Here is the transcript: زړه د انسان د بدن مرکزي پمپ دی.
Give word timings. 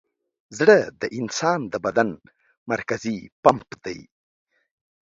زړه 0.57 0.77
د 1.01 1.03
انسان 1.19 1.59
د 1.73 1.75
بدن 1.85 2.09
مرکزي 2.71 3.17
پمپ 3.43 3.69
دی. 3.85 3.99